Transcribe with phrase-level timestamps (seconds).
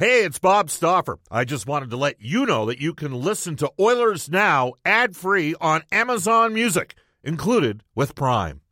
[0.00, 1.18] Hey, it's Bob Stauffer.
[1.30, 5.14] I just wanted to let you know that you can listen to Oilers Now ad
[5.14, 8.62] free on Amazon Music, included with Prime.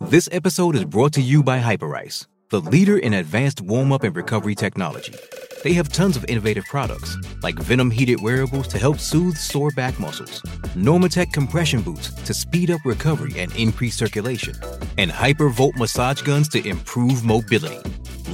[0.00, 4.16] This episode is brought to you by Hyperice, the leader in advanced warm up and
[4.16, 5.14] recovery technology.
[5.62, 10.00] They have tons of innovative products, like Venom heated wearables to help soothe sore back
[10.00, 10.40] muscles,
[10.74, 14.54] Normatec compression boots to speed up recovery and increase circulation,
[14.96, 17.82] and Hypervolt massage guns to improve mobility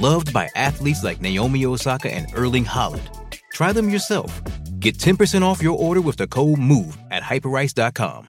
[0.01, 3.07] loved by athletes like Naomi Osaka and Erling Haaland.
[3.53, 4.41] Try them yourself.
[4.79, 8.27] Get 10% off your order with the code MOVE at hyperice.com.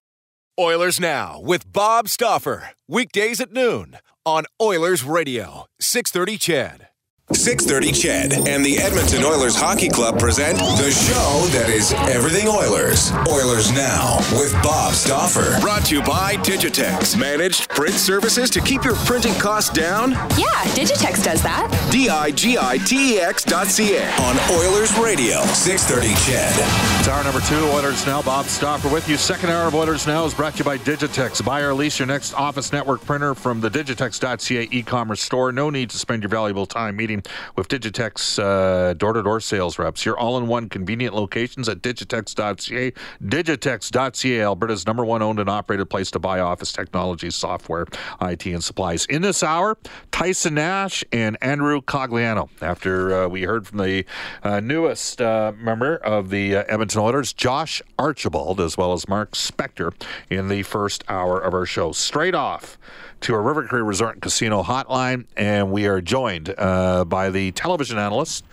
[0.61, 2.71] Oilers Now with Bob Stauffer.
[2.87, 3.97] Weekdays at noon
[4.27, 6.89] on Oilers Radio, 630 CHED.
[7.31, 13.11] 630 CHED and the Edmonton Oilers Hockey Club present the show that is everything Oilers.
[13.31, 15.59] Oilers Now with Bob Stauffer.
[15.61, 17.17] Brought to you by Digitex.
[17.19, 20.11] Managed print services to keep your printing costs down?
[20.37, 21.71] Yeah, Digitex does that.
[21.91, 26.53] D-I-G-I-T-E-X dot C-A on Oilers Radio, 630 CHED.
[27.01, 28.21] It's hour number two, Oilers Now.
[28.23, 29.17] Bob Stauffer with you.
[29.17, 31.43] Second hour of Oilers Now is brought to you by Digitex.
[31.45, 35.51] Buy or lease your next office network printer from the Digitex.ca e-commerce store.
[35.51, 37.12] No need to spend your valuable time meeting
[37.57, 40.05] with Digitex uh, door-to-door sales reps.
[40.05, 42.93] Your all-in-one convenient locations at Digitex.ca.
[43.23, 47.87] Digitex.ca, Alberta's number one owned and operated place to buy office technology, software,
[48.21, 49.05] IT, and supplies.
[49.07, 49.77] In this hour,
[50.11, 52.49] Tyson Nash and Andrew Cogliano.
[52.61, 54.05] After uh, we heard from the
[54.43, 59.33] uh, newest uh, member of the uh, Edmonton Oilers, Josh Archibald, as well as Mark
[59.33, 59.93] Spector,
[60.31, 61.93] in the first hour of our show.
[61.93, 62.79] Straight off
[63.23, 67.53] to our River Cree Resort and Casino hotline, and we are joined uh, by the
[67.53, 68.45] television analyst,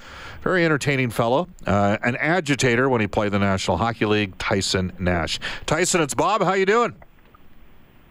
[0.44, 5.40] very entertaining fellow, uh, an agitator when he played the National Hockey League, Tyson Nash.
[5.66, 6.44] Tyson, it's Bob.
[6.44, 6.94] How you doing?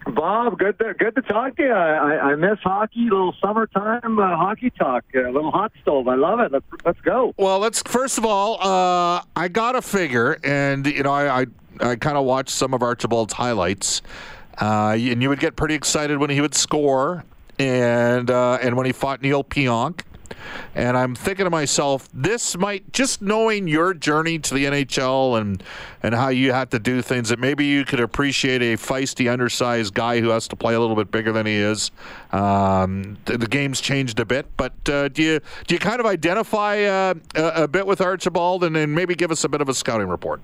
[0.07, 1.73] Bob, good to good to talk to you.
[1.73, 6.09] I, I, I miss hockey, a little summertime uh, hockey talk, a little hot stove.
[6.09, 6.51] I love it.
[6.51, 7.35] Let's let's go.
[7.37, 11.47] Well, let's first of all, uh, I got a figure, and you know, I I,
[11.81, 14.03] I kind of watched some of Archibald's highlights.
[14.61, 17.25] Uh, and you would get pretty excited when he would score,
[17.59, 20.03] and uh, and when he fought Neil Pionk.
[20.75, 25.63] And I'm thinking to myself, this might just knowing your journey to the NHL and
[26.03, 29.95] and how you have to do things that maybe you could appreciate a feisty, undersized
[29.95, 31.91] guy who has to play a little bit bigger than he is.
[32.33, 36.07] Um, the, the, game's changed a bit, but uh, do you do you kind of
[36.07, 39.69] identify uh, a, a, bit with Archibald and, and maybe give us a bit of
[39.69, 40.41] a scouting report?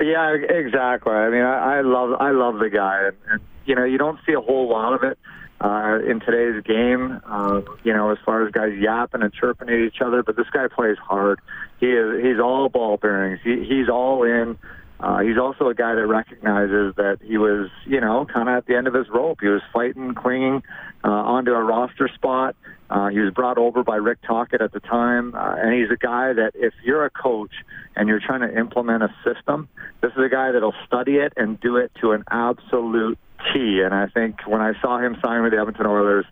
[0.00, 1.12] Yeah, exactly.
[1.12, 4.18] I mean, I, I love I love the guy, and, and you know, you don't
[4.26, 5.18] see a whole lot of it
[5.60, 7.20] uh, in today's game.
[7.24, 10.48] Uh, you know, as far as guys yapping and chirping at each other, but this
[10.52, 11.40] guy plays hard.
[11.80, 13.40] He is he's all ball bearings.
[13.42, 14.58] He, he's all in.
[14.98, 18.66] Uh, he's also a guy that recognizes that he was, you know, kind of at
[18.66, 19.38] the end of his rope.
[19.40, 20.62] He was fighting, clinging
[21.04, 22.56] uh, onto a roster spot.
[22.88, 25.96] Uh, he was brought over by Rick Tocchet at the time, uh, and he's a
[25.96, 27.50] guy that if you're a coach
[27.96, 29.68] and you're trying to implement a system,
[30.00, 33.18] this is a guy that'll study it and do it to an absolute
[33.52, 33.80] T.
[33.84, 36.26] And I think when I saw him sign with the Edmonton Oilers,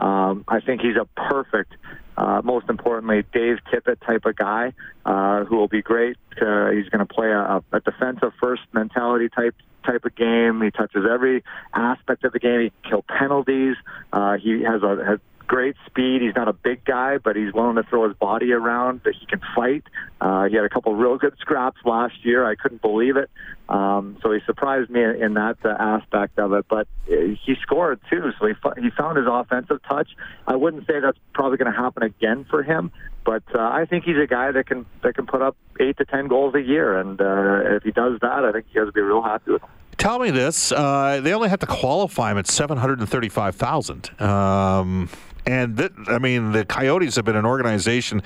[0.00, 1.74] um, I think he's a perfect
[2.20, 4.74] uh, most importantly, Dave Tippett type of guy
[5.06, 6.18] uh, who will be great.
[6.32, 9.54] Uh, he's going to play a, a defensive first mentality type
[9.86, 10.60] type of game.
[10.60, 12.60] He touches every aspect of the game.
[12.60, 13.76] He can kill penalties.
[14.12, 15.18] Uh, he has a has
[15.50, 16.22] great speed.
[16.22, 19.00] He's not a big guy, but he's willing to throw his body around.
[19.02, 19.82] That he can fight.
[20.20, 22.48] Uh, he had a couple real good scraps last year.
[22.48, 23.28] I couldn't believe it.
[23.68, 26.66] Um, so he surprised me in that uh, aspect of it.
[26.68, 30.10] But uh, he scored too, so he he found his offensive touch.
[30.46, 32.92] I wouldn't say that's probably going to happen again for him,
[33.24, 36.04] but uh, I think he's a guy that can that can put up eight to
[36.04, 38.92] ten goals a year, and uh, if he does that, I think you guys will
[38.92, 39.70] be real happy with him.
[40.00, 43.54] Tell me this: uh, they only had to qualify him at seven hundred and thirty-five
[43.54, 44.10] thousand.
[44.18, 45.10] Um,
[45.44, 48.22] and th- I mean, the Coyotes have been an organization.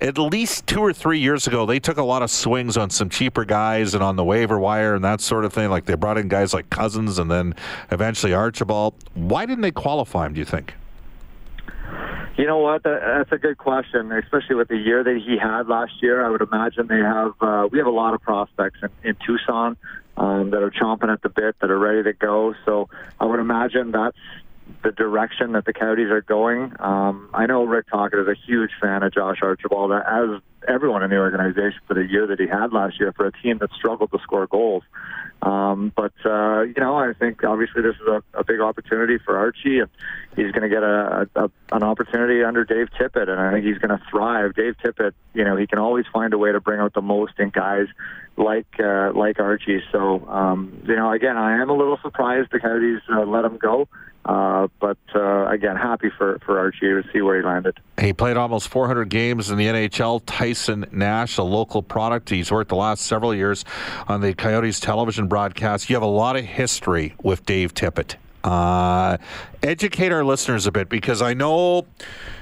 [0.00, 3.08] At least two or three years ago, they took a lot of swings on some
[3.08, 5.70] cheaper guys and on the waiver wire and that sort of thing.
[5.70, 7.54] Like they brought in guys like Cousins and then
[7.92, 8.94] eventually Archibald.
[9.14, 10.32] Why didn't they qualify him?
[10.34, 10.74] Do you think?
[12.36, 12.82] You know what?
[12.82, 16.26] That's a good question, especially with the year that he had last year.
[16.26, 17.34] I would imagine they have.
[17.40, 19.76] Uh, we have a lot of prospects in, in Tucson
[20.34, 22.54] um, that are chomping at the bit, that are ready to go.
[22.64, 22.88] So
[23.20, 24.16] I would imagine that's
[24.82, 26.72] the direction that the Coyotes are going.
[26.78, 31.10] Um, I know Rick Tocchet is a huge fan of Josh Archibald, as everyone in
[31.10, 34.10] the organization for the year that he had last year for a team that struggled
[34.12, 34.82] to score goals.
[35.42, 39.36] Um, but uh, you know, I think obviously this is a, a big opportunity for
[39.36, 39.90] Archie, and
[40.36, 43.78] he's going to get a, a, an opportunity under Dave Tippett, and I think he's
[43.78, 44.54] going to thrive.
[44.54, 47.34] Dave Tippett, you know, he can always find a way to bring out the most
[47.38, 47.88] in guys
[48.36, 49.82] like uh, like Archie.
[49.92, 53.58] So um, you know, again, I am a little surprised the Coyotes uh, let him
[53.58, 53.88] go.
[54.24, 57.78] Uh, but uh, again, happy for, for Archie to see where he landed.
[58.00, 60.22] He played almost 400 games in the NHL.
[60.24, 60.53] Tyson
[60.92, 62.30] Nash, a local product.
[62.30, 63.64] He's worked the last several years
[64.08, 65.88] on the Coyotes television broadcast.
[65.90, 68.16] You have a lot of history with Dave Tippett.
[68.44, 69.16] Uh,
[69.62, 71.86] educate our listeners a bit because I know,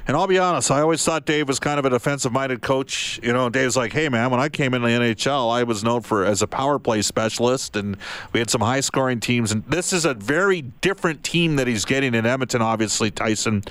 [0.09, 3.21] and I'll be honest, I always thought Dave was kind of a defensive minded coach.
[3.23, 6.01] You know, Dave's like, hey, man, when I came in the NHL, I was known
[6.01, 7.97] for as a power play specialist, and
[8.33, 9.53] we had some high scoring teams.
[9.53, 13.63] And this is a very different team that he's getting in Edmonton, obviously, Tyson.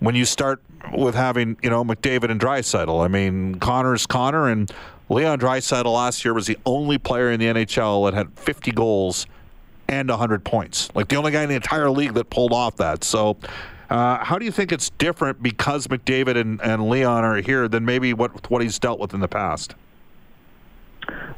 [0.00, 0.62] When you start
[0.92, 4.70] with having, you know, McDavid and Draisaitl, I mean, Connor's Connor, and
[5.08, 9.26] Leon Draisaitl last year was the only player in the NHL that had 50 goals
[9.88, 10.90] and 100 points.
[10.94, 13.04] Like the only guy in the entire league that pulled off that.
[13.04, 13.38] So,
[13.90, 17.84] uh, how do you think it's different because McDavid and, and Leon are here than
[17.86, 19.74] maybe what what he's dealt with in the past?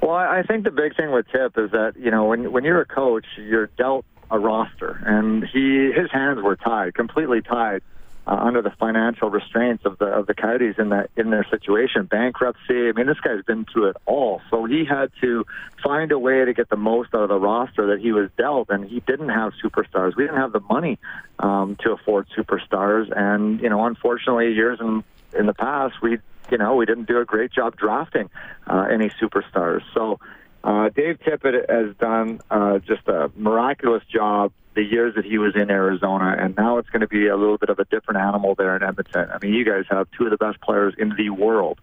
[0.03, 2.81] Well, I think the big thing with Tip is that you know when when you're
[2.81, 7.83] a coach, you're dealt a roster, and he his hands were tied, completely tied
[8.31, 12.05] uh, under the financial restraints of the of the Coyotes in that in their situation,
[12.05, 12.89] bankruptcy.
[12.89, 15.45] I mean, this guy's been through it all, so he had to
[15.83, 18.71] find a way to get the most out of the roster that he was dealt,
[18.71, 20.15] and he didn't have superstars.
[20.15, 21.01] We didn't have the money
[21.41, 25.03] um, to afford superstars, and you know, unfortunately, years in
[25.37, 26.19] in the past, we
[26.53, 28.31] you know we didn't do a great job drafting
[28.69, 29.83] uh, any superstars.
[29.93, 30.21] So.
[30.63, 35.55] Uh, Dave Tippett has done uh, just a miraculous job the years that he was
[35.57, 38.55] in Arizona, and now it's going to be a little bit of a different animal
[38.55, 39.29] there in Edmonton.
[39.33, 41.81] I mean, you guys have two of the best players in the world.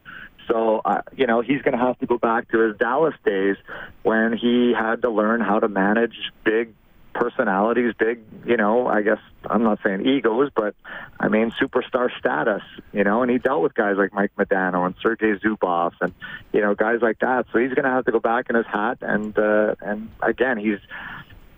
[0.48, 3.58] So, uh, you know, he's going to have to go back to his Dallas days
[4.04, 6.74] when he had to learn how to manage big
[7.18, 9.20] personalities, big, you know, I guess
[9.50, 10.76] I'm not saying egos, but
[11.20, 12.62] I mean superstar status,
[12.94, 16.14] you know, and he dealt with guys like Mike Modano and Sergei Zubov and,
[16.54, 17.48] you know, guys like that.
[17.52, 20.58] So he's going to have to go back in his hat and, uh, and again,
[20.58, 20.80] he's,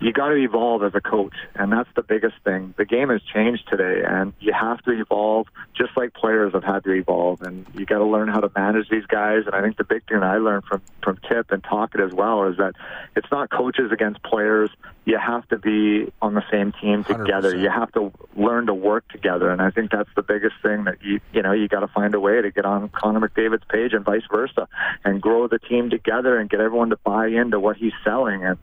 [0.01, 2.74] you got to evolve as a coach, and that's the biggest thing.
[2.78, 6.84] The game has changed today, and you have to evolve just like players have had
[6.86, 9.44] to evolve, and you got to learn how to manage these guys.
[9.46, 12.13] And I think the big thing that I learned from from Tip and Tocchet as
[12.13, 12.75] well is that
[13.16, 14.69] it's not coaches against players.
[15.06, 17.54] You have to be on the same team together.
[17.54, 17.62] 100%.
[17.62, 21.04] You have to learn to work together, and I think that's the biggest thing that
[21.04, 23.92] you you know you got to find a way to get on Connor McDavid's page
[23.92, 24.69] and vice versa,
[25.04, 28.57] and grow the team together and get everyone to buy into what he's selling and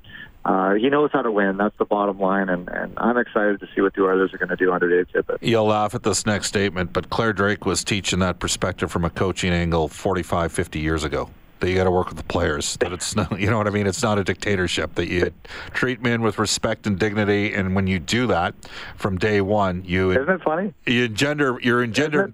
[0.47, 1.57] uh, he knows how to win.
[1.57, 4.51] That's the bottom line, and, and I'm excited to see what the Oilers are going
[4.51, 5.39] to do under Dave Tippett.
[5.41, 9.11] You'll laugh at this next statement, but Clare Drake was teaching that perspective from a
[9.11, 11.29] coaching angle 45, 50 years ago.
[11.59, 12.77] That you got to work with the players.
[12.77, 13.89] That it's not, you know what I mean.
[13.89, 14.95] It's not a dictatorship.
[14.95, 15.33] That you
[15.73, 18.55] treat men with respect and dignity, and when you do that
[18.95, 20.75] from day one, you isn't it funny?
[20.87, 21.59] You engender.
[21.61, 22.33] You're engender.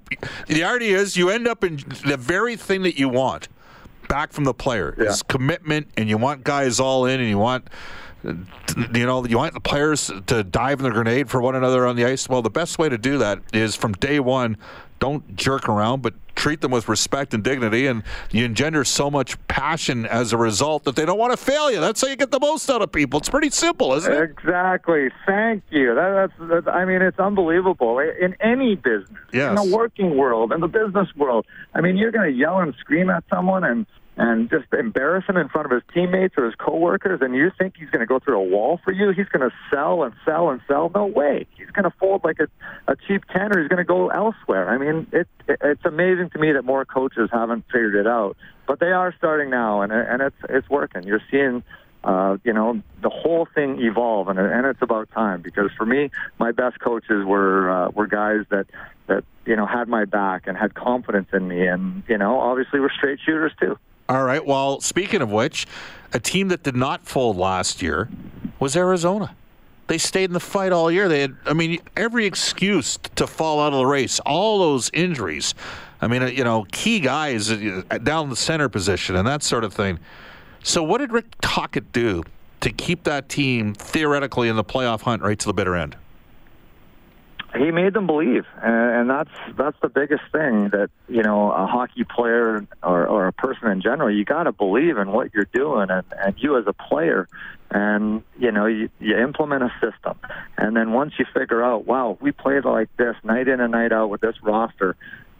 [0.48, 3.48] The irony is, you end up in the very thing that you want
[4.12, 5.06] back from the player yeah.
[5.06, 7.66] is commitment, and you want guys all in, and you want
[8.22, 11.96] you know, you want the players to dive in the grenade for one another on
[11.96, 12.28] the ice.
[12.28, 14.58] Well, the best way to do that is from day one,
[15.00, 17.88] don't jerk around, but treat them with respect and dignity.
[17.88, 21.70] And you engender so much passion as a result that they don't want to fail
[21.72, 21.80] you.
[21.80, 23.18] That's how you get the most out of people.
[23.18, 24.22] It's pretty simple, isn't it?
[24.22, 25.10] Exactly.
[25.26, 25.94] Thank you.
[25.94, 27.98] That, that's, that's, I mean, it's unbelievable.
[27.98, 29.48] In any business, yes.
[29.48, 31.44] in the working world, in the business world,
[31.74, 33.84] I mean, you're going to yell and scream at someone and
[34.16, 37.74] and just embarrass him in front of his teammates or his coworkers, and you think
[37.78, 39.10] he's going to go through a wall for you?
[39.10, 40.90] He's going to sell and sell and sell?
[40.94, 41.46] No way.
[41.56, 42.48] He's going to fold like a,
[42.90, 44.68] a cheap ten, or he's going to go elsewhere.
[44.68, 48.36] I mean, it, it, it's amazing to me that more coaches haven't figured it out,
[48.66, 51.04] but they are starting now, and and it's it's working.
[51.04, 51.62] You're seeing.
[52.04, 55.40] Uh, you know, the whole thing evolve, and, and it's about time.
[55.40, 58.66] Because for me, my best coaches were uh, were guys that
[59.06, 62.80] that you know had my back and had confidence in me, and you know, obviously
[62.80, 63.78] were straight shooters too.
[64.12, 64.44] All right.
[64.44, 65.66] Well, speaking of which,
[66.12, 68.10] a team that did not fold last year
[68.60, 69.34] was Arizona.
[69.86, 71.08] They stayed in the fight all year.
[71.08, 74.20] They had, I mean, every excuse to fall out of the race.
[74.20, 75.54] All those injuries.
[76.02, 79.72] I mean, you know, key guys uh, down the center position and that sort of
[79.72, 79.98] thing.
[80.62, 82.22] So, what did Rick Tocchet do
[82.60, 85.96] to keep that team theoretically in the playoff hunt right to the bitter end?
[87.54, 91.66] He made them believe, and, and that's that's the biggest thing that you know a
[91.66, 94.10] hockey player or, or a person in general.
[94.10, 97.28] You got to believe in what you're doing, and, and you as a player,
[97.70, 100.18] and you know you, you implement a system,
[100.56, 103.92] and then once you figure out, wow, we played like this night in and night
[103.92, 104.96] out with this roster,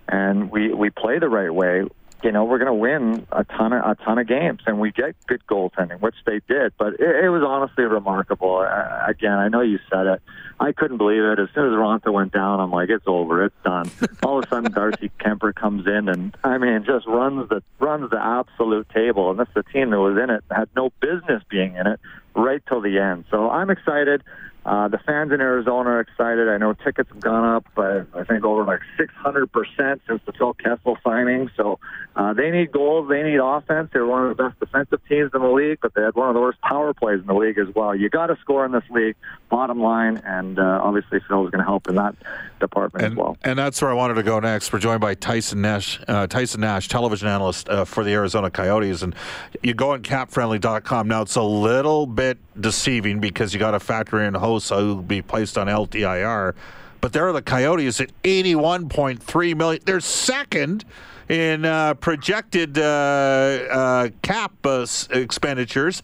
[0.07, 1.85] and we we play the right way.
[2.23, 4.93] You know, we're going to win a ton of a ton of games, and we
[4.93, 6.73] get good goaltending, which they did.
[6.79, 8.59] But it, it was honestly remarkable.
[8.59, 10.23] Uh, again, I know you said it.
[10.61, 11.39] I couldn't believe it.
[11.39, 13.91] As soon as Raanta went down, I'm like, it's over, it's done.
[14.23, 18.11] All of a sudden, Darcy Kuemper comes in, and I mean, just runs the runs
[18.11, 19.31] the absolute table.
[19.31, 22.01] And that's the team that was in it had no business being in it
[22.35, 23.25] right till the end.
[23.31, 24.23] So I'm excited.
[24.65, 26.49] Uh, the fans in Arizona are excited.
[26.49, 30.55] I know tickets have gone up, uh, I think over like 600% since the Phil
[30.55, 31.51] Kessel signing.
[31.57, 31.81] So
[32.15, 33.09] uh, they need goals.
[33.09, 33.91] They need offense.
[33.93, 36.35] They're one of the best defensive teams in the league, but they had one of
[36.35, 37.95] the worst power plays in the league as well.
[37.95, 39.17] You got to score in this league,
[39.51, 42.15] bottom line, and uh, obviously Phil is going to help in that
[42.61, 43.37] department and, as well.
[43.43, 44.73] And that's where I wanted to go next.
[44.73, 49.03] We're joined by Tyson Nash, uh, Tyson Nash, television analyst uh, for the Arizona Coyotes,
[49.03, 49.15] and
[49.63, 51.23] you go on CapFriendly.com now.
[51.23, 55.59] It's a little bit deceiving because you got to factor in Who will be placed
[55.59, 56.55] on LTIR.
[57.01, 59.83] But there are the Coyotes at 81.3 million.
[59.85, 60.85] They're second
[61.29, 66.03] in uh, projected uh, uh, cap uh, expenditures.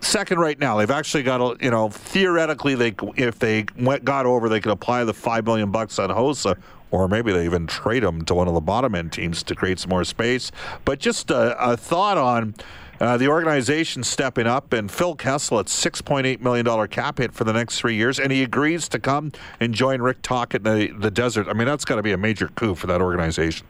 [0.00, 0.76] Second right now.
[0.76, 4.72] They've actually got a, you know, theoretically, they if they went, got over, they could
[4.72, 6.56] apply the five million bucks on Hossa,
[6.90, 9.78] or maybe they even trade him to one of the bottom end teams to create
[9.78, 10.52] some more space.
[10.84, 12.54] But just a, a thought on
[13.00, 17.52] uh, the organization stepping up, and Phil Kessel at $6.8 million cap hit for the
[17.52, 21.10] next three years, and he agrees to come and join Rick Tocchet in the, the
[21.10, 21.48] desert.
[21.48, 23.66] I mean, that's got to be a major coup for that organization.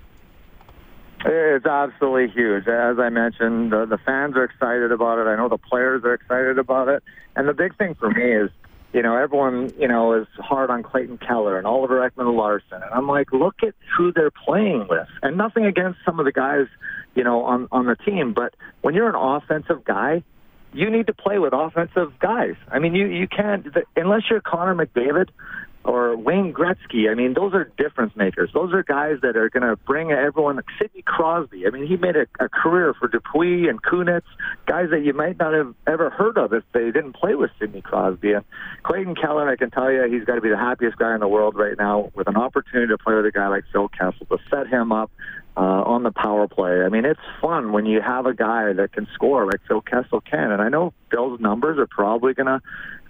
[1.25, 2.69] It's absolutely huge.
[2.69, 5.27] As I mentioned, the, the fans are excited about it.
[5.29, 7.03] I know the players are excited about it.
[7.35, 8.51] And the big thing for me is,
[8.93, 12.81] you know, everyone, you know, is hard on Clayton Keller and Oliver Ekman-Larsson.
[12.83, 15.09] And I'm like, look at who they're playing with.
[15.23, 16.67] And nothing against some of the guys
[17.17, 18.33] you know, on on the team.
[18.35, 20.23] But when you're an offensive guy,
[20.73, 22.55] you need to play with offensive guys.
[22.71, 25.31] I mean, you you can't unless you're Connor McDavid
[25.87, 27.09] or Wayne Gretzky.
[27.11, 28.51] I mean, those are difference makers.
[28.53, 30.61] Those are guys that are going to bring everyone.
[30.79, 31.65] Sidney Crosby.
[31.67, 34.23] I mean, he made a, a career for Dupuis and Kunitz,
[34.67, 37.83] guys that you might not have ever heard of if they didn't play with Sidney
[37.83, 38.33] Crosby.
[38.33, 38.45] And
[38.83, 41.29] Clayton Keller, I can tell you, he's got to be the happiest guy in the
[41.29, 44.39] world right now with an opportunity to play with a guy like Phil Kessel to
[44.51, 45.11] set him up
[45.57, 46.83] uh, on the power play.
[46.83, 50.21] I mean, it's fun when you have a guy that can score like Phil Kessel
[50.21, 50.51] can.
[50.51, 52.61] And I know Phil's numbers are probably going to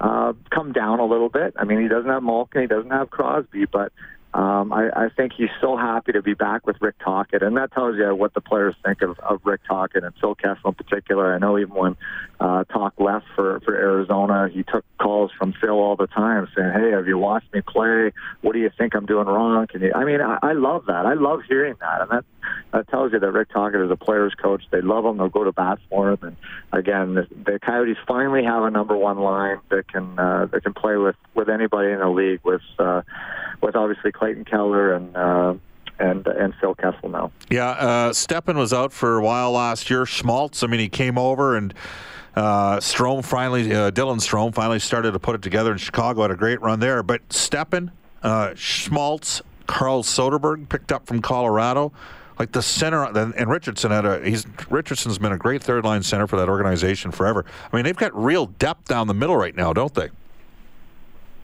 [0.01, 1.55] uh, come down a little bit.
[1.57, 3.93] I mean, he doesn't have Malkin, he doesn't have Crosby, but
[4.37, 7.73] um, I, I think he's so happy to be back with Rick Tocchet, and that
[7.73, 11.35] tells you what the players think of, of Rick Tocchet and Phil Kessel in particular.
[11.35, 11.97] I know even when
[12.39, 16.71] uh, Talk left for, for Arizona, he took calls from Phil all the time saying,
[16.71, 18.13] "Hey, have you watched me play?
[18.43, 19.93] What do you think I'm doing wrong?" Can you?
[19.95, 21.07] I mean, I, I love that.
[21.07, 22.25] I love hearing that, and that
[22.75, 24.65] that tells you that Rick Tocchet is a player's coach.
[24.71, 25.17] They love him.
[25.17, 26.19] They'll go to bat for him.
[26.21, 26.37] And
[26.73, 30.75] again, the, the Coyotes finally have a number one line that can uh, that can
[30.75, 32.61] play with with anybody in the league with.
[32.79, 33.01] Uh,
[33.63, 35.55] with obviously Clayton Keller and uh,
[36.01, 37.31] and and Phil Kessel now.
[37.49, 40.05] Yeah, uh, Stepan was out for a while last year.
[40.05, 41.73] Schmaltz, I mean, he came over and.
[42.35, 46.21] Uh, Strome finally, uh, Dylan Strome finally started to put it together in Chicago.
[46.21, 47.03] Had a great run there.
[47.03, 47.93] But Stepan,
[48.23, 51.95] uh, Schmaltz, Carl Soderberg picked up from Colorado.
[52.39, 54.23] Like the center, and Richardson had a.
[54.23, 57.47] He's Richardson's been a great third line center for that organization forever.
[57.73, 60.11] I mean, they've got real depth down the middle right now, don't they?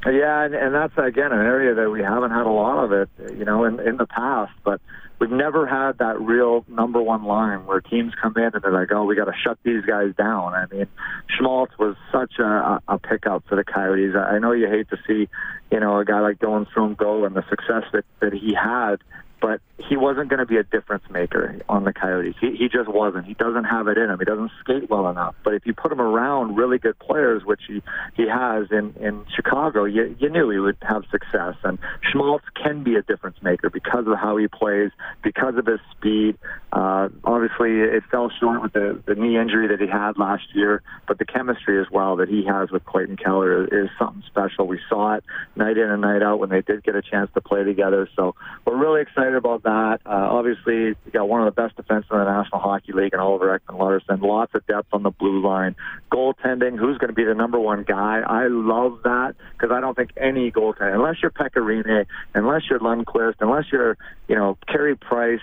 [0.05, 3.09] Yeah, and, and that's again an area that we haven't had a lot of it,
[3.39, 4.53] you know, in in the past.
[4.65, 4.81] But
[5.21, 8.91] we've never had that real number one line where teams come in and they're like,
[8.91, 10.87] "Oh, we got to shut these guys down." I mean,
[11.29, 14.17] Schmaltz was such a, a pickup for the Coyotes.
[14.17, 15.29] I know you hate to see,
[15.71, 18.97] you know, a guy like Dylan Strome go and the success that that he had
[19.43, 22.35] but he wasn't going to be a difference maker on the Coyotes.
[22.41, 23.27] He, he just wasn't.
[23.27, 24.19] He doesn't have it in him.
[24.19, 25.35] He doesn't skate well enough.
[25.45, 27.83] But if you put him around really good players, which he,
[28.15, 31.55] he has in, in Chicago, you, you knew he would have success.
[31.65, 31.79] And
[32.11, 34.91] Schmaltz can be a difference maker because of how he plays,
[35.23, 36.37] because of his speed.
[36.73, 40.83] Uh, obviously, it fell short with the, the knee injury that he had last year,
[41.09, 44.67] but the chemistry as well that he has with Clayton Keller is, is something special.
[44.67, 45.25] We saw it
[45.57, 48.09] night in and night out when they did get a chance to play together.
[48.17, 48.35] So
[48.67, 49.72] we're really excited excited about that.
[49.73, 53.21] Uh, obviously, you got one of the best defensemen in the National Hockey League, and
[53.21, 54.21] Oliver Ekman-Larsson.
[54.21, 55.77] Lots of depth on the blue line.
[56.11, 56.79] Goaltending.
[56.79, 58.21] Who's going to be the number one guy?
[58.27, 62.81] I love that because I don't think any goaltender, unless you're Pekka Rinne, unless you're
[62.81, 63.97] Lundqvist, unless you're
[64.29, 65.41] you know Carey Price,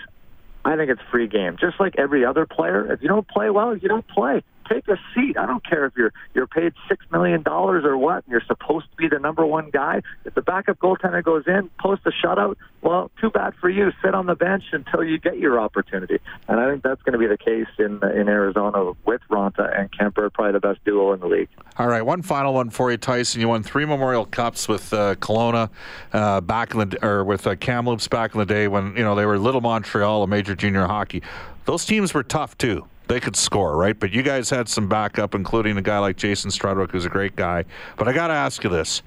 [0.64, 1.56] I think it's free game.
[1.60, 4.96] Just like every other player, if you don't play well, you don't play take a
[5.14, 5.36] seat.
[5.36, 8.24] I don't care if you're you're paid six million dollars or what.
[8.24, 10.02] And you're supposed to be the number one guy.
[10.24, 12.56] If the backup goaltender goes in, post a shutout.
[12.82, 13.92] Well, too bad for you.
[14.02, 16.18] Sit on the bench until you get your opportunity.
[16.48, 19.90] And I think that's going to be the case in in Arizona with Raanta and
[19.92, 21.48] Kuemper, probably the best duo in the league.
[21.76, 23.40] All right, one final one for you, Tyson.
[23.40, 25.70] You won three Memorial Cups with uh, Kelowna
[26.12, 29.14] uh, back in the or with uh, Kamloops back in the day when you know
[29.14, 31.22] they were Little Montreal, a major junior hockey.
[31.66, 32.86] Those teams were tough too.
[33.10, 33.98] They could score, right?
[33.98, 37.34] But you guys had some backup, including a guy like Jason Strudwick, who's a great
[37.34, 37.64] guy.
[37.96, 39.02] But I got to ask you this: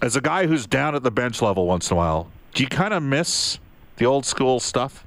[0.00, 2.68] as a guy who's down at the bench level once in a while, do you
[2.70, 3.58] kind of miss
[3.96, 5.04] the old school stuff?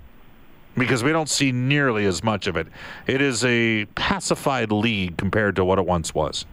[0.78, 2.68] Because we don't see nearly as much of it.
[3.08, 6.46] It is a pacified league compared to what it once was.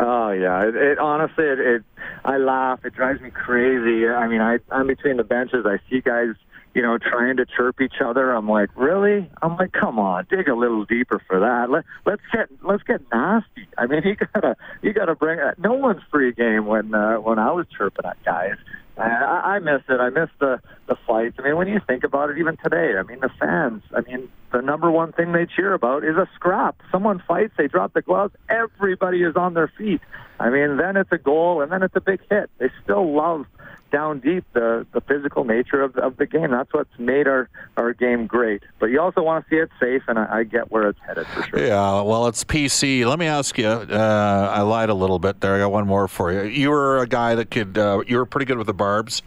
[0.00, 1.82] Oh yeah, it, it honestly, it, it.
[2.24, 2.86] I laugh.
[2.86, 4.08] It drives me crazy.
[4.08, 5.66] I mean, I I'm between the benches.
[5.66, 6.36] I see guys,
[6.76, 8.32] you know, trying to chirp each other.
[8.32, 9.30] I'm like, really?
[9.40, 11.70] I'm like, come on, dig a little deeper for that.
[11.70, 13.66] Let let's get let's get nasty.
[13.78, 15.40] I mean, you gotta you gotta bring.
[15.56, 18.56] No one's free game when uh, when I was chirping at guys.
[18.98, 20.00] I, I miss it.
[20.00, 21.36] I miss the the fights.
[21.38, 23.82] I mean, when you think about it, even today, I mean, the fans.
[23.96, 26.76] I mean, the number one thing they cheer about is a scrap.
[26.92, 30.02] Someone fights, they drop the gloves, everybody is on their feet.
[30.38, 32.50] I mean, then it's a goal, and then it's a big hit.
[32.58, 33.46] They still love
[33.90, 36.50] down deep the the physical nature of of the game.
[36.50, 38.62] That's what's made our our game great.
[38.78, 41.26] But you also want to see it safe, and I, I get where it's headed
[41.28, 41.64] for sure.
[41.64, 43.06] Yeah, well, it's PC.
[43.06, 43.68] Let me ask you.
[43.68, 45.54] Uh, I lied a little bit there.
[45.54, 46.42] I got one more for you.
[46.42, 47.78] You were a guy that could.
[47.78, 49.22] Uh, you were pretty good with the barbs.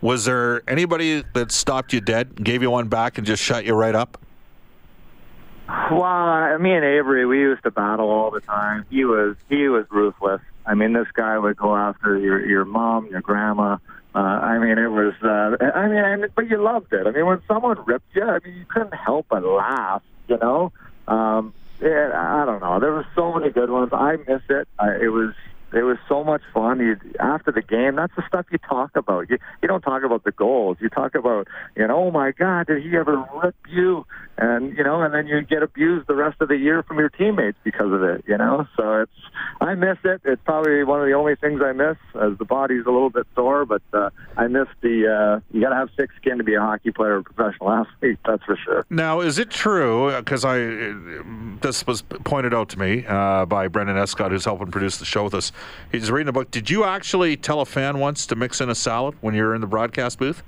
[0.00, 3.74] Was there anybody that stopped you dead, gave you one back, and just shut you
[3.74, 4.18] right up?
[5.90, 8.84] Well, me and Avery, we used to battle all the time.
[8.90, 10.40] He was he was ruthless.
[10.66, 13.78] I mean, this guy would go after your your mom, your grandma.
[14.14, 15.14] Uh, I mean, it was.
[15.22, 17.06] Uh, I mean, and, but you loved it.
[17.06, 20.02] I mean, when someone ripped you, I mean, you couldn't help but laugh.
[20.28, 20.72] You know.
[21.08, 22.78] Um, yeah, I don't know.
[22.78, 23.90] There were so many good ones.
[23.92, 24.68] I miss it.
[24.78, 25.34] I, it was
[25.72, 26.80] it was so much fun.
[26.80, 29.30] You, after the game, that's the stuff you talk about.
[29.30, 30.76] You, you don't talk about the goals.
[30.80, 34.06] You talk about, you know, oh my God, did he ever rip you?
[34.38, 37.10] And you know, and then you get abused the rest of the year from your
[37.10, 38.24] teammates because of it.
[38.26, 39.12] You know, so it's
[39.60, 40.22] I miss it.
[40.24, 43.26] It's probably one of the only things I miss, as the body's a little bit
[43.34, 43.66] sore.
[43.66, 45.06] But uh, I miss the.
[45.06, 47.70] Uh, you got to have thick skin to be a hockey player, or professional
[48.02, 48.18] athlete.
[48.26, 48.86] That's for sure.
[48.88, 50.16] Now, is it true?
[50.16, 50.56] Because I
[51.60, 55.24] this was pointed out to me uh, by Brendan Escott, who's helping produce the show
[55.24, 55.52] with us.
[55.90, 56.50] He's reading a book.
[56.50, 59.54] Did you actually tell a fan once to mix in a salad when you were
[59.54, 60.42] in the broadcast booth?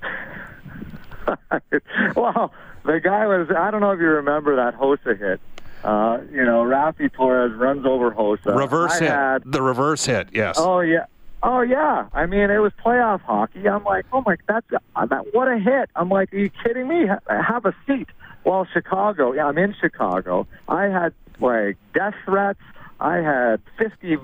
[2.16, 2.52] well,
[2.85, 5.40] the guy was, I don't know if you remember that Hossa hit.
[5.83, 8.56] Uh, you know, Raffi Torres runs over Hossa.
[8.56, 9.11] Reverse I hit.
[9.11, 10.56] Had, the reverse hit, yes.
[10.59, 11.06] Oh, yeah.
[11.47, 13.68] Oh yeah, I mean it was playoff hockey.
[13.68, 15.90] I'm like, oh my, that's that, what a hit!
[15.94, 17.06] I'm like, are you kidding me?
[17.28, 18.09] Have a seat.
[18.44, 19.35] Well, Chicago.
[19.35, 20.47] Yeah, I'm in Chicago.
[20.68, 22.60] I had like death threats.
[23.00, 24.17] I had 50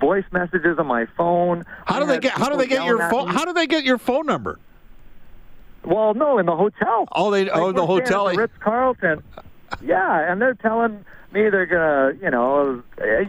[0.00, 1.64] voice messages on my phone.
[1.86, 2.32] How do they get?
[2.32, 3.28] How do they get your phone?
[3.28, 4.58] How do they get your phone number?
[5.84, 7.06] Well, no, in the hotel.
[7.12, 7.48] Oh, they.
[7.50, 8.34] Oh, the hotel.
[8.34, 9.22] Ritz Carlton.
[9.82, 12.82] Yeah, and they're telling me they're gonna, you know,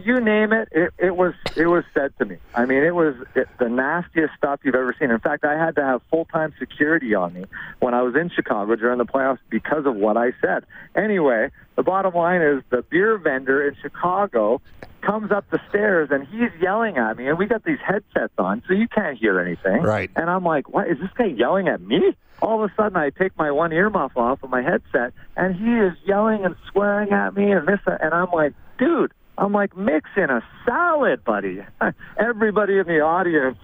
[0.04, 2.36] you name it, it, it was it was said to me.
[2.54, 5.10] I mean, it was it, the nastiest stuff you've ever seen.
[5.10, 7.44] In fact, I had to have full time security on me
[7.80, 10.64] when I was in Chicago during the playoffs because of what I said.
[10.94, 14.62] Anyway, the bottom line is the beer vendor in Chicago
[15.02, 18.62] comes up the stairs and he's yelling at me, and we got these headsets on,
[18.66, 19.82] so you can't hear anything.
[19.82, 20.10] Right.
[20.16, 22.16] And I'm like, what is this guy yelling at me?
[22.42, 25.72] All of a sudden, I take my one earmuff off of my headset, and he
[25.72, 30.30] is yelling and swearing at me, and this, and I'm like, dude, I'm like, mixing
[30.30, 31.64] a salad, buddy.
[32.18, 33.58] Everybody in the audience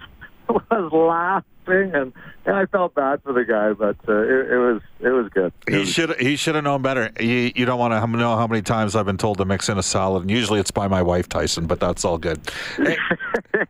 [0.49, 2.13] was laughing, and,
[2.45, 5.53] and I felt bad for the guy, but uh, it, it was it was good.
[5.67, 6.19] It He was- should.
[6.19, 7.11] He should have known better.
[7.19, 9.77] You, you don't want to know how many times I've been told to mix in
[9.77, 11.65] a salad, and usually it's by my wife Tyson.
[11.67, 12.41] But that's all good.
[12.77, 12.97] Hey,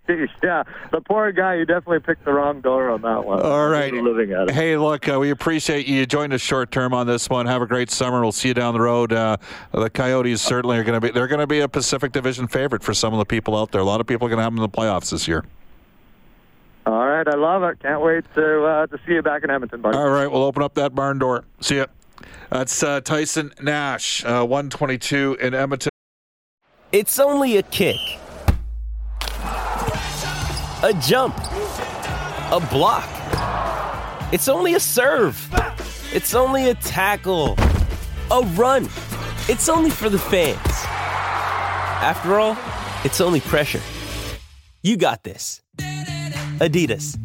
[0.43, 1.55] yeah, the poor guy.
[1.55, 3.41] You definitely picked the wrong door on that one.
[3.41, 3.93] all right.
[3.93, 4.51] Living at it.
[4.51, 7.45] Hey, look, uh, we appreciate you joined us short term on this one.
[7.45, 8.21] Have a great summer.
[8.21, 9.13] We'll see you down the road.
[9.13, 9.37] Uh,
[9.71, 11.11] the Coyotes certainly are going to be.
[11.11, 13.81] They're going to be a Pacific Division favorite for some of the people out there.
[13.81, 15.43] A lot of people are going to have them in the playoffs this year.
[17.25, 17.79] All right, I love it.
[17.79, 19.97] Can't wait to uh, to see you back in Edmonton, buddy.
[19.97, 21.45] All right, we'll open up that barn door.
[21.61, 21.85] See ya.
[22.49, 25.89] That's uh, Tyson Nash, uh, 122 in Edmonton.
[26.91, 27.95] It's only a kick,
[30.83, 31.37] a jump,
[32.51, 33.07] a block.
[34.33, 35.49] It's only a serve.
[36.13, 37.55] It's only a tackle,
[38.31, 38.85] a run.
[39.47, 40.59] It's only for the fans.
[42.03, 42.57] After all,
[43.05, 43.81] it's only pressure.
[44.81, 45.61] You got this.
[46.63, 47.17] Adidas.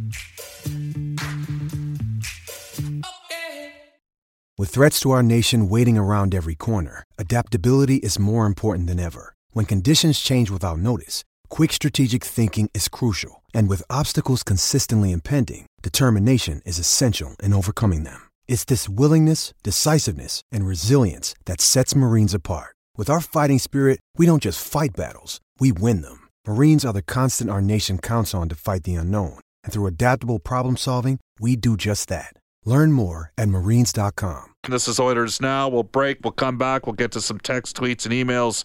[4.59, 9.35] With threats to our nation waiting around every corner, adaptability is more important than ever.
[9.53, 13.45] When conditions change without notice, quick strategic thinking is crucial.
[13.55, 18.21] And with obstacles consistently impending, determination is essential in overcoming them.
[18.49, 22.75] It's this willingness, decisiveness, and resilience that sets Marines apart.
[22.97, 26.28] With our fighting spirit, we don't just fight battles, we win them.
[26.49, 29.39] Marines are the constant our nation counts on to fight the unknown.
[29.65, 32.33] And through adaptable problem solving, we do just that.
[32.65, 34.55] Learn more at marines.com.
[34.67, 35.69] This is Oilers Now.
[35.69, 36.21] We'll break.
[36.25, 36.87] We'll come back.
[36.87, 38.65] We'll get to some text, tweets, and emails.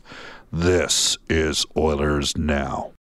[0.49, 2.93] This is Oilers Now.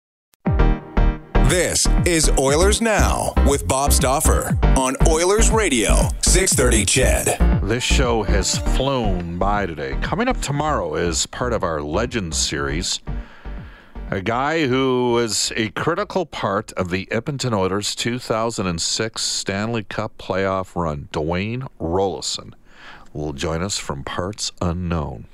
[1.45, 7.63] This is Oilers Now with Bob Stauffer on Oilers Radio, 630 CHED.
[7.63, 9.97] This show has flown by today.
[10.03, 12.99] Coming up tomorrow is part of our Legends series.
[14.13, 20.77] A guy who was a critical part of the Edmonton Oilers 2006 Stanley Cup playoff
[20.77, 22.53] run, Dwayne Roloson,
[23.15, 25.25] will join us from parts unknown.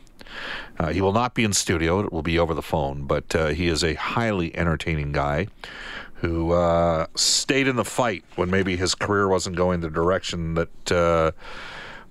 [0.79, 3.49] Uh, he will not be in studio, it will be over the phone, but uh,
[3.49, 5.49] he is a highly entertaining guy
[6.21, 10.93] who uh, stayed in the fight when maybe his career wasn't going the direction that
[10.93, 11.33] uh,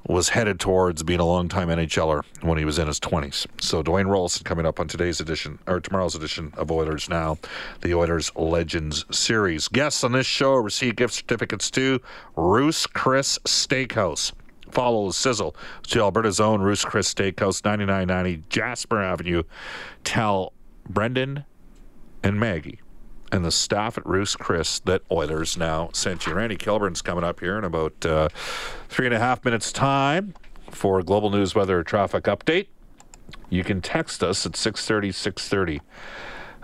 [0.08, 3.46] was headed towards being a longtime NHLer when he was in his 20s.
[3.60, 7.38] So Dwayne Roloson coming up on today's edition or tomorrow's edition of Oilers Now,
[7.82, 9.67] the Oilers Legends series.
[9.67, 12.02] Guests on this show receive gift certificates to
[12.36, 14.32] Ruth's Chris Steakhouse.
[14.72, 19.43] Follow the sizzle to Alberta's own Ruth's Chris Steakhouse, 9990 Jasper Avenue.
[20.04, 20.54] Tell
[20.89, 21.46] Brendan
[22.24, 22.80] and Maggie
[23.32, 26.34] and the staff at Ruth's Chris that Oilers now sent you.
[26.34, 28.30] Randy Kilburn's coming up here in about uh,
[28.90, 30.34] three and a half minutes' time
[30.72, 32.68] for Global News Weather Traffic Update.
[33.50, 35.82] You can text us at 630 630.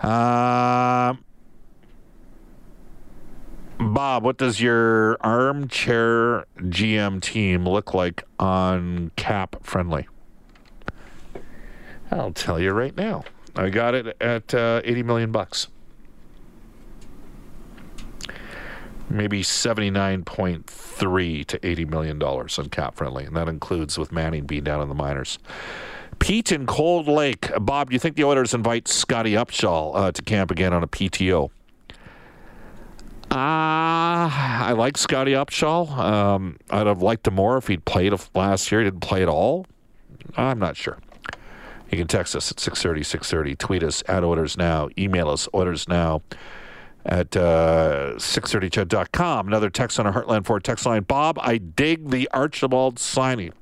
[0.00, 1.14] Uh,
[3.78, 10.06] Bob, what does your armchair GM team look like on cap friendly?
[12.10, 13.24] I'll tell you right now.
[13.56, 15.68] I got it at uh, 80 million bucks.
[19.08, 24.64] Maybe 79.3 to 80 million dollars on cap friendly and that includes with manning being
[24.64, 25.38] down in the minors
[26.18, 30.22] pete in cold lake bob do you think the oilers invite scotty upshall uh, to
[30.22, 31.50] camp again on a pto
[33.30, 35.90] uh, I like Scotty Upshall.
[35.90, 38.80] Um, I'd have liked him more if he'd played last year.
[38.80, 39.66] He didn't play at all.
[40.36, 40.98] I'm not sure.
[41.90, 43.56] You can text us at 630, 630.
[43.56, 44.88] Tweet us at Oilers Now.
[44.96, 46.22] Email us, Oilers Now
[47.04, 49.46] at uh, 630ched.com.
[49.46, 51.02] Another text on our Heartland Ford text line.
[51.02, 53.52] Bob, I dig the Archibald signing.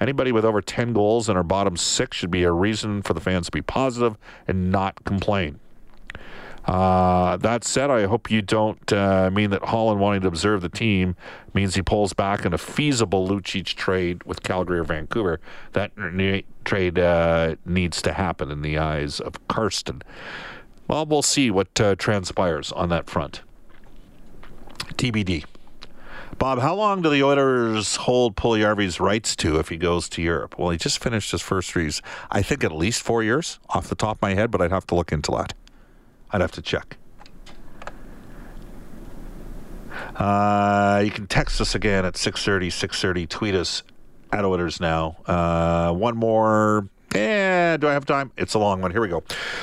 [0.00, 3.20] Anybody with over 10 goals in our bottom six should be a reason for the
[3.20, 5.58] fans to be positive and not complain.
[6.64, 10.68] Uh, that said, I hope you don't uh, mean that Holland wanting to observe the
[10.68, 11.16] team
[11.54, 15.40] means he pulls back in a feasible Lucic trade with Calgary or Vancouver.
[15.72, 15.90] That
[16.64, 20.02] trade uh, needs to happen in the eyes of Karsten.
[20.92, 23.40] Well, we'll see what uh, transpires on that front.
[24.96, 25.46] TBD.
[26.36, 30.58] Bob, how long do the Oilers hold Puljujarvi's rights to if he goes to Europe?
[30.58, 32.02] Well, he just finished his first freeze.
[32.30, 34.86] I think at least four years off the top of my head, but I'd have
[34.88, 35.54] to look into that.
[36.30, 36.98] I'd have to check.
[40.14, 43.26] Uh, you can text us again at 630, 630.
[43.28, 43.82] Tweet us
[44.30, 45.16] at Oilers Now.
[45.24, 48.32] Uh, one more and do I have time?
[48.36, 48.90] It's a long one.
[48.90, 49.22] Here we go.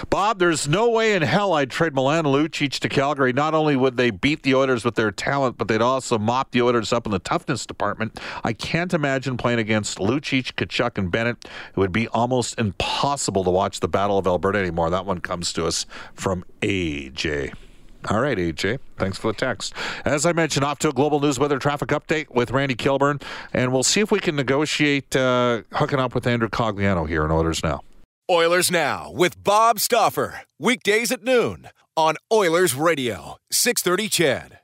[0.09, 3.33] Bob, there's no way in hell I'd trade Milan Lucic to Calgary.
[3.33, 6.61] Not only would they beat the Oilers with their talent, but they'd also mop the
[6.61, 8.19] Oilers up in the toughness department.
[8.43, 11.45] I can't imagine playing against Lucic, Tkachuk, and Bennett.
[11.45, 14.89] It would be almost impossible to watch the Battle of Alberta anymore.
[14.89, 17.53] That one comes to us from AJ.
[18.07, 18.79] All right, AJ.
[18.97, 19.73] Thanks for the text.
[20.05, 23.19] As I mentioned, off to a global news weather traffic update with Randy Kilburn,
[23.53, 27.31] and we'll see if we can negotiate uh, hooking up with Andrew Cogliano here in
[27.31, 27.81] Oilers Now.
[28.29, 30.41] Oilers Now with Bob Stauffer.
[30.57, 34.58] Weekdays at noon on Oilers Radio, 630 CHED.